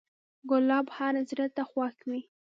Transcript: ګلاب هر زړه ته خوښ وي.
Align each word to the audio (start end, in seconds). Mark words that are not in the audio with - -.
ګلاب 0.49 0.87
هر 0.97 1.13
زړه 1.29 1.47
ته 1.55 1.63
خوښ 1.69 1.95
وي. 2.09 2.21